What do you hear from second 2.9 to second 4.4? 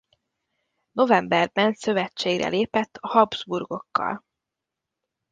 a Habsburgokkal.